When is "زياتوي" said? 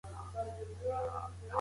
0.79-1.47